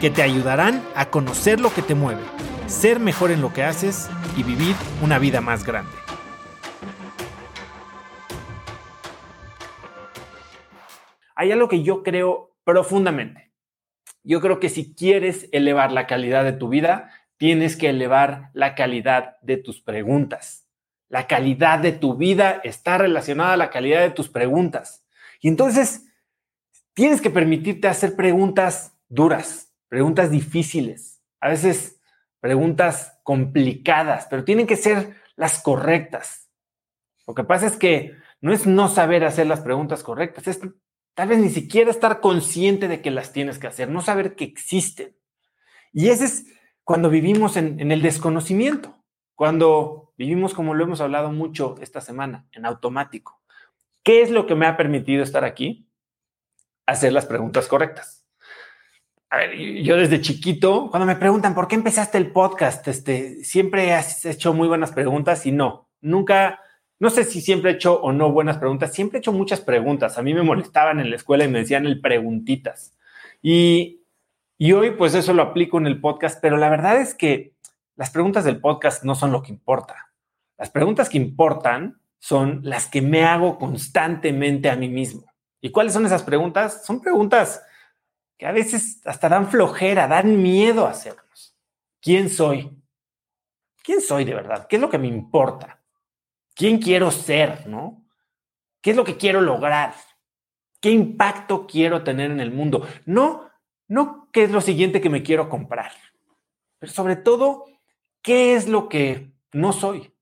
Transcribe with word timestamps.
que 0.00 0.10
te 0.10 0.22
ayudarán 0.22 0.82
a 0.94 1.10
conocer 1.10 1.60
lo 1.60 1.72
que 1.72 1.82
te 1.82 1.94
mueve, 1.94 2.22
ser 2.66 3.00
mejor 3.00 3.30
en 3.30 3.40
lo 3.40 3.52
que 3.52 3.62
haces 3.62 4.08
y 4.36 4.42
vivir 4.42 4.74
una 5.02 5.18
vida 5.18 5.40
más 5.40 5.64
grande. 5.64 5.92
Hay 11.36 11.52
algo 11.52 11.68
que 11.68 11.82
yo 11.82 12.02
creo 12.02 12.56
profundamente. 12.64 13.52
Yo 14.22 14.40
creo 14.40 14.60
que 14.60 14.68
si 14.68 14.94
quieres 14.94 15.48
elevar 15.52 15.92
la 15.92 16.06
calidad 16.06 16.44
de 16.44 16.52
tu 16.52 16.68
vida, 16.68 17.10
tienes 17.36 17.76
que 17.76 17.90
elevar 17.90 18.50
la 18.54 18.74
calidad 18.74 19.36
de 19.42 19.56
tus 19.56 19.80
preguntas. 19.80 20.66
La 21.08 21.26
calidad 21.26 21.78
de 21.78 21.92
tu 21.92 22.16
vida 22.16 22.60
está 22.64 22.98
relacionada 22.98 23.52
a 23.52 23.58
la 23.58 23.70
calidad 23.70 24.00
de 24.00 24.10
tus 24.10 24.28
preguntas. 24.28 25.04
Y 25.40 25.48
entonces 25.48 26.06
tienes 26.94 27.20
que 27.20 27.30
permitirte 27.30 27.88
hacer 27.88 28.16
preguntas 28.16 28.96
duras, 29.08 29.73
preguntas 29.94 30.28
difíciles, 30.28 31.22
a 31.38 31.50
veces 31.50 32.00
preguntas 32.40 33.20
complicadas, 33.22 34.26
pero 34.28 34.42
tienen 34.42 34.66
que 34.66 34.74
ser 34.74 35.14
las 35.36 35.62
correctas. 35.62 36.50
Lo 37.28 37.34
que 37.36 37.44
pasa 37.44 37.68
es 37.68 37.76
que 37.76 38.16
no 38.40 38.52
es 38.52 38.66
no 38.66 38.88
saber 38.88 39.24
hacer 39.24 39.46
las 39.46 39.60
preguntas 39.60 40.02
correctas, 40.02 40.48
es 40.48 40.58
tal 41.14 41.28
vez 41.28 41.38
ni 41.38 41.48
siquiera 41.48 41.92
estar 41.92 42.18
consciente 42.20 42.88
de 42.88 43.02
que 43.02 43.12
las 43.12 43.32
tienes 43.32 43.60
que 43.60 43.68
hacer, 43.68 43.88
no 43.88 44.02
saber 44.02 44.34
que 44.34 44.42
existen. 44.42 45.16
Y 45.92 46.08
ese 46.08 46.24
es 46.24 46.46
cuando 46.82 47.08
vivimos 47.08 47.56
en, 47.56 47.78
en 47.78 47.92
el 47.92 48.02
desconocimiento, 48.02 48.98
cuando 49.36 50.12
vivimos, 50.18 50.54
como 50.54 50.74
lo 50.74 50.82
hemos 50.82 51.00
hablado 51.00 51.30
mucho 51.30 51.76
esta 51.80 52.00
semana, 52.00 52.48
en 52.50 52.66
automático. 52.66 53.40
¿Qué 54.02 54.22
es 54.22 54.32
lo 54.32 54.48
que 54.48 54.56
me 54.56 54.66
ha 54.66 54.76
permitido 54.76 55.22
estar 55.22 55.44
aquí? 55.44 55.88
Hacer 56.84 57.12
las 57.12 57.26
preguntas 57.26 57.68
correctas. 57.68 58.23
A 59.34 59.36
ver, 59.36 59.56
yo 59.56 59.96
desde 59.96 60.20
chiquito, 60.20 60.88
cuando 60.90 61.06
me 61.06 61.16
preguntan 61.16 61.56
por 61.56 61.66
qué 61.66 61.74
empezaste 61.74 62.18
el 62.18 62.30
podcast, 62.30 62.86
este, 62.86 63.42
siempre 63.42 63.92
has 63.92 64.24
hecho 64.24 64.54
muy 64.54 64.68
buenas 64.68 64.92
preguntas 64.92 65.44
y 65.44 65.50
no, 65.50 65.88
nunca, 66.00 66.60
no 67.00 67.10
sé 67.10 67.24
si 67.24 67.40
siempre 67.40 67.72
he 67.72 67.74
hecho 67.74 68.00
o 68.00 68.12
no 68.12 68.30
buenas 68.30 68.58
preguntas, 68.58 68.92
siempre 68.92 69.18
he 69.18 69.18
hecho 69.18 69.32
muchas 69.32 69.60
preguntas. 69.60 70.18
A 70.18 70.22
mí 70.22 70.32
me 70.34 70.42
molestaban 70.42 71.00
en 71.00 71.10
la 71.10 71.16
escuela 71.16 71.44
y 71.44 71.48
me 71.48 71.58
decían 71.58 71.84
el 71.84 72.00
preguntitas. 72.00 72.96
Y, 73.42 74.04
y 74.56 74.70
hoy 74.70 74.92
pues 74.92 75.16
eso 75.16 75.32
lo 75.32 75.42
aplico 75.42 75.78
en 75.78 75.88
el 75.88 76.00
podcast, 76.00 76.38
pero 76.40 76.56
la 76.56 76.70
verdad 76.70 77.00
es 77.00 77.12
que 77.12 77.54
las 77.96 78.10
preguntas 78.10 78.44
del 78.44 78.60
podcast 78.60 79.02
no 79.02 79.16
son 79.16 79.32
lo 79.32 79.42
que 79.42 79.50
importa. 79.50 80.12
Las 80.56 80.70
preguntas 80.70 81.08
que 81.08 81.18
importan 81.18 81.98
son 82.20 82.60
las 82.62 82.86
que 82.86 83.02
me 83.02 83.24
hago 83.24 83.58
constantemente 83.58 84.70
a 84.70 84.76
mí 84.76 84.88
mismo. 84.88 85.24
¿Y 85.60 85.70
cuáles 85.70 85.92
son 85.92 86.06
esas 86.06 86.22
preguntas? 86.22 86.86
Son 86.86 87.00
preguntas 87.00 87.64
a 88.44 88.52
veces 88.52 89.00
hasta 89.04 89.28
dan 89.28 89.48
flojera, 89.48 90.06
dan 90.06 90.42
miedo 90.42 90.86
a 90.86 90.90
hacernos. 90.90 91.56
¿Quién 92.00 92.28
soy? 92.28 92.70
¿Quién 93.82 94.00
soy 94.00 94.24
de 94.24 94.34
verdad? 94.34 94.66
¿Qué 94.66 94.76
es 94.76 94.82
lo 94.82 94.90
que 94.90 94.98
me 94.98 95.08
importa? 95.08 95.82
¿Quién 96.54 96.78
quiero 96.78 97.10
ser, 97.10 97.66
no? 97.66 98.06
¿Qué 98.80 98.90
es 98.90 98.96
lo 98.96 99.04
que 99.04 99.16
quiero 99.16 99.40
lograr? 99.40 99.94
¿Qué 100.80 100.90
impacto 100.90 101.66
quiero 101.66 102.04
tener 102.04 102.30
en 102.30 102.40
el 102.40 102.50
mundo? 102.50 102.86
No, 103.06 103.50
no 103.88 104.28
qué 104.32 104.44
es 104.44 104.50
lo 104.50 104.60
siguiente 104.60 105.00
que 105.00 105.10
me 105.10 105.22
quiero 105.22 105.48
comprar, 105.48 105.92
pero 106.78 106.92
sobre 106.92 107.16
todo, 107.16 107.64
¿qué 108.20 108.54
es 108.54 108.68
lo 108.68 108.88
que 108.88 109.32
no 109.52 109.72
soy? 109.72 110.12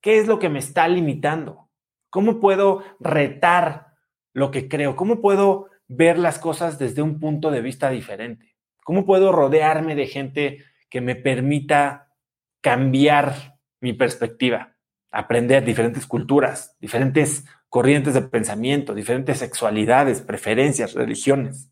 ¿Qué 0.00 0.18
es 0.18 0.26
lo 0.26 0.38
que 0.38 0.48
me 0.48 0.58
está 0.58 0.88
limitando? 0.88 1.68
¿Cómo 2.08 2.40
puedo 2.40 2.82
retar 3.00 3.94
lo 4.32 4.50
que 4.50 4.68
creo? 4.68 4.96
¿Cómo 4.96 5.20
puedo 5.20 5.68
ver 5.88 6.18
las 6.18 6.38
cosas 6.38 6.78
desde 6.78 7.02
un 7.02 7.18
punto 7.18 7.50
de 7.50 7.62
vista 7.62 7.90
diferente? 7.90 8.54
¿Cómo 8.84 9.04
puedo 9.04 9.32
rodearme 9.32 9.94
de 9.94 10.06
gente 10.06 10.64
que 10.88 11.00
me 11.00 11.16
permita 11.16 12.14
cambiar 12.60 13.58
mi 13.80 13.92
perspectiva? 13.92 14.76
Aprender 15.10 15.64
diferentes 15.64 16.06
culturas, 16.06 16.76
diferentes 16.80 17.44
corrientes 17.68 18.14
de 18.14 18.22
pensamiento, 18.22 18.94
diferentes 18.94 19.38
sexualidades, 19.38 20.20
preferencias, 20.22 20.94
religiones. 20.94 21.70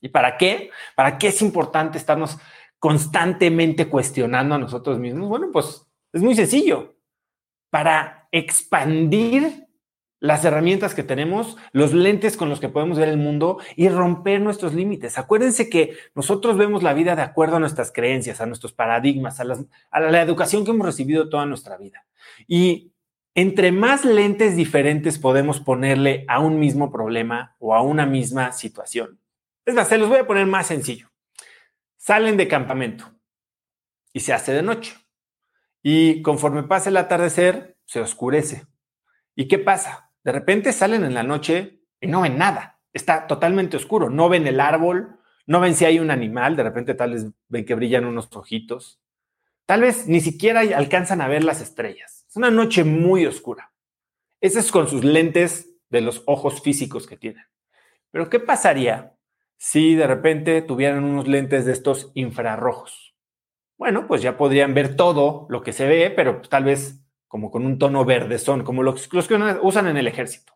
¿Y 0.00 0.08
para 0.08 0.36
qué? 0.36 0.70
¿Para 0.94 1.18
qué 1.18 1.28
es 1.28 1.40
importante 1.42 1.98
estarnos 1.98 2.38
constantemente 2.78 3.88
cuestionando 3.88 4.54
a 4.54 4.58
nosotros 4.58 4.98
mismos? 4.98 5.28
Bueno, 5.28 5.48
pues 5.52 5.86
es 6.12 6.22
muy 6.22 6.34
sencillo 6.34 6.96
para 7.70 8.28
expandir 8.30 9.63
las 10.24 10.42
herramientas 10.42 10.94
que 10.94 11.02
tenemos, 11.02 11.58
los 11.72 11.92
lentes 11.92 12.38
con 12.38 12.48
los 12.48 12.58
que 12.58 12.70
podemos 12.70 12.98
ver 12.98 13.10
el 13.10 13.18
mundo 13.18 13.58
y 13.76 13.90
romper 13.90 14.40
nuestros 14.40 14.72
límites. 14.72 15.18
Acuérdense 15.18 15.68
que 15.68 15.98
nosotros 16.14 16.56
vemos 16.56 16.82
la 16.82 16.94
vida 16.94 17.14
de 17.14 17.20
acuerdo 17.20 17.56
a 17.56 17.60
nuestras 17.60 17.92
creencias, 17.92 18.40
a 18.40 18.46
nuestros 18.46 18.72
paradigmas, 18.72 19.38
a, 19.38 19.44
la 19.44 20.22
educación 20.22 20.64
que 20.64 20.70
hemos 20.70 20.86
recibido 20.86 21.28
toda 21.28 21.44
nuestra 21.44 21.76
vida. 21.76 22.06
Y 22.48 22.90
entre 23.34 23.70
más 23.70 24.06
lentes 24.06 24.56
diferentes 24.56 25.18
podemos 25.18 25.60
ponerle 25.60 26.24
a 26.26 26.38
un 26.38 26.58
mismo 26.58 26.90
problema 26.90 27.54
o 27.58 27.74
a 27.74 27.82
una 27.82 28.06
misma 28.06 28.52
situación. 28.52 29.20
Es 29.66 29.74
más, 29.74 29.88
se 29.88 29.98
los 29.98 30.08
voy 30.08 30.20
a 30.20 30.26
poner 30.26 30.46
más 30.46 30.68
sencillo. 30.68 31.10
Salen 31.98 32.38
de 32.38 32.48
campamento 32.48 33.12
y 34.14 34.20
se 34.20 34.32
hace 34.32 34.54
de 34.54 34.62
noche. 34.62 34.96
Y 35.82 36.22
conforme 36.22 36.62
pasa 36.62 36.88
el 36.88 36.96
atardecer, 36.96 37.76
se 37.84 38.00
oscurece. 38.00 38.64
¿Y 39.36 39.48
qué 39.48 39.58
pasa? 39.58 40.03
De 40.24 40.32
repente 40.32 40.72
salen 40.72 41.04
en 41.04 41.14
la 41.14 41.22
noche 41.22 41.80
y 42.00 42.08
no 42.08 42.22
ven 42.22 42.38
nada. 42.38 42.80
Está 42.92 43.26
totalmente 43.26 43.76
oscuro. 43.76 44.10
No 44.10 44.28
ven 44.28 44.46
el 44.46 44.58
árbol, 44.58 45.20
no 45.46 45.60
ven 45.60 45.74
si 45.74 45.84
hay 45.84 46.00
un 46.00 46.10
animal, 46.10 46.56
de 46.56 46.62
repente 46.62 46.94
tal 46.94 47.12
vez 47.12 47.26
ven 47.48 47.64
que 47.64 47.74
brillan 47.74 48.06
unos 48.06 48.34
ojitos. 48.34 49.00
Tal 49.66 49.82
vez 49.82 50.08
ni 50.08 50.20
siquiera 50.20 50.60
alcanzan 50.60 51.20
a 51.20 51.28
ver 51.28 51.44
las 51.44 51.60
estrellas. 51.60 52.26
Es 52.28 52.36
una 52.36 52.50
noche 52.50 52.84
muy 52.84 53.26
oscura. 53.26 53.72
Ese 54.40 54.58
es 54.58 54.72
con 54.72 54.88
sus 54.88 55.04
lentes 55.04 55.70
de 55.90 56.00
los 56.00 56.22
ojos 56.26 56.60
físicos 56.60 57.06
que 57.06 57.16
tienen. 57.16 57.44
Pero 58.10 58.28
¿qué 58.28 58.40
pasaría 58.40 59.14
si 59.56 59.94
de 59.94 60.06
repente 60.06 60.60
tuvieran 60.62 61.04
unos 61.04 61.28
lentes 61.28 61.64
de 61.64 61.72
estos 61.72 62.10
infrarrojos? 62.14 63.14
bueno, 63.76 64.06
pues 64.06 64.22
ya 64.22 64.36
podrían 64.36 64.74
ver 64.74 64.96
todo 64.96 65.46
lo 65.50 65.62
que 65.62 65.72
se 65.72 65.86
ve, 65.86 66.10
pero 66.10 66.40
tal 66.42 66.64
vez 66.64 67.03
como 67.28 67.50
con 67.50 67.66
un 67.66 67.78
tono 67.78 68.04
verde 68.04 68.38
son, 68.38 68.64
como 68.64 68.82
los, 68.82 69.08
que 69.08 69.18
usan 69.62 69.86
en 69.86 69.96
el 69.96 70.06
ejército. 70.06 70.54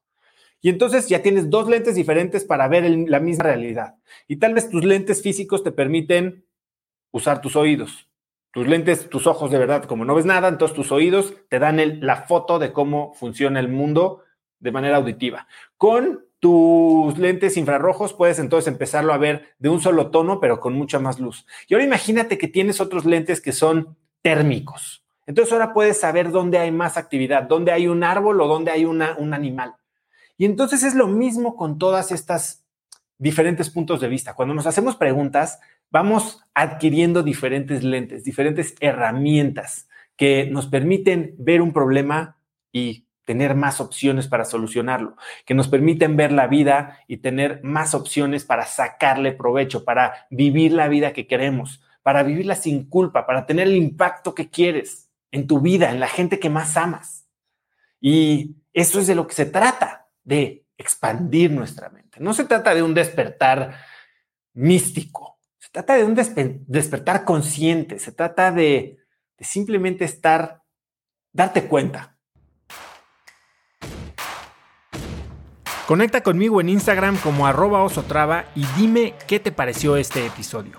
Y 0.61 0.69
entonces 0.71 1.09
ya 1.09 1.23
tienes 1.23 1.51
dos 1.51 1.69
lentes 1.69 1.95
diferentes 1.95 2.45
para 2.45 2.69
ver 2.69 2.89
la 3.09 3.21
misma 3.21 3.45
realidad. 3.45 3.95
Y 4.27 4.37
tal 4.37 4.55
vez 4.55 4.69
tus 4.71 4.85
lentes 4.85 5.23
físicos 5.23 5.63
te 5.63 5.73
permiten 5.73 6.45
usar 7.11 7.41
tus 7.41 7.57
oídos. 7.57 8.09
Tus 8.51 8.67
lentes, 8.67 9.09
tus 9.09 9.27
ojos 9.27 9.51
de 9.51 9.59
verdad, 9.59 9.85
como 9.85 10.05
no 10.05 10.15
ves 10.15 10.25
nada, 10.25 10.49
entonces 10.49 10.75
tus 10.75 10.91
oídos 10.91 11.35
te 11.49 11.59
dan 11.59 12.01
la 12.01 12.23
foto 12.23 12.59
de 12.59 12.73
cómo 12.73 13.13
funciona 13.15 13.61
el 13.61 13.69
mundo 13.69 14.23
de 14.59 14.73
manera 14.73 14.97
auditiva. 14.97 15.47
Con 15.77 16.25
tus 16.41 17.19
lentes 17.19 17.57
infrarrojos 17.57 18.15
puedes 18.15 18.39
entonces 18.39 18.69
empezarlo 18.69 19.13
a 19.13 19.19
ver 19.19 19.55
de 19.59 19.69
un 19.69 19.81
solo 19.81 20.11
tono, 20.11 20.41
pero 20.41 20.61
con 20.61 20.75
mucha 20.75 20.99
más 20.99 21.21
luz. 21.21 21.47
Y 21.69 21.75
ahora 21.75 21.85
imagínate 21.85 22.39
que 22.39 22.49
tienes 22.49 22.81
otros 22.81 23.05
lentes 23.05 23.41
que 23.41 23.53
son 23.53 23.97
térmicos. 24.23 25.05
Entonces 25.29 25.53
ahora 25.53 25.75
puedes 25.75 26.01
saber 26.01 26.31
dónde 26.31 26.57
hay 26.59 26.73
más 26.73 26.97
actividad, 26.97 27.43
dónde 27.43 27.71
hay 27.71 27.87
un 27.87 28.03
árbol 28.03 28.41
o 28.41 28.49
dónde 28.49 28.71
hay 28.71 28.87
un 28.87 29.03
animal. 29.03 29.75
Y 30.39 30.47
entonces 30.47 30.83
es 30.83 30.95
lo 30.95 31.07
mismo 31.07 31.55
con 31.55 31.79
todas 31.79 32.13
estas 32.13 32.65
diferentes 33.19 33.69
puntos 33.69 34.01
de 34.01 34.09
vista. 34.09 34.33
Cuando 34.33 34.55
nos 34.55 34.67
hacemos 34.67 34.97
preguntas, 34.97 35.61
vamos 35.91 36.43
adquiriendo 36.55 37.23
diferentes 37.23 37.85
lentes, 37.85 38.25
diferentes 38.25 38.75
herramientas 38.81 39.87
que 40.17 40.47
nos 40.51 40.67
permiten 40.67 41.35
ver 41.39 41.61
un 41.61 41.75
problema 41.75 42.39
y 42.73 43.07
tener 43.27 43.55
más 43.55 43.83
opciones 43.83 44.29
para 44.29 44.47
solucionarlo, 44.47 45.15
que 45.45 45.53
nos 45.53 45.69
permiten 45.69 46.17
ver 46.17 46.33
la 46.33 46.47
vida 46.47 47.01
y 47.07 47.19
tener 47.19 47.61
más 47.63 47.93
opciones 47.93 48.47
para 48.47 48.65
sacarle 48.65 49.33
provecho, 49.33 49.85
para 49.85 50.27
vivir 50.31 50.73
la 50.73 50.89
vida 50.89 51.13
que 51.13 51.27
queremos, 51.27 51.83
para 52.03 52.23
vivirla 52.23 52.55
sin 52.55 52.89
culpa, 52.89 53.27
para 53.27 53.45
tener 53.45 53.69
el 53.69 53.77
impacto 53.77 54.35
que 54.35 54.49
quieres 54.49 55.08
en 55.31 55.47
tu 55.47 55.61
vida, 55.61 55.91
en 55.91 56.01
la 56.01 56.09
gente 56.09 56.39
que 56.39 56.51
más 56.51 56.77
amas. 56.77 57.27
Y 58.01 58.57
eso 58.73 59.01
es 59.01 59.07
de 59.07 59.15
lo 59.15 59.27
que 59.27 59.35
se 59.35 59.47
trata, 59.47 60.09
de 60.25 60.65
expandir 60.77 61.51
nuestra 61.51 61.91
mente. 61.91 62.19
No 62.21 62.35
se 62.35 62.45
trata 62.45 62.75
de 62.75 62.83
un 62.83 62.95
despertar 62.95 63.79
místico, 64.55 65.39
se 65.59 65.71
trata 65.71 65.95
de 65.95 66.05
un 66.05 66.15
despertar 66.15 67.25
consciente, 67.25 67.99
se 67.99 68.13
trata 68.13 68.51
de 68.53 68.99
simplemente 69.41 70.05
estar, 70.05 70.63
darte 71.33 71.65
cuenta. 71.65 72.19
Conecta 75.89 76.23
conmigo 76.23 76.61
en 76.61 76.69
Instagram 76.69 77.17
como 77.17 77.47
arroba 77.47 77.83
osotrava 77.83 78.45
y 78.55 78.67
dime 78.77 79.15
qué 79.27 79.41
te 79.41 79.53
pareció 79.53 79.97
este 79.97 80.27
episodio. 80.27 80.79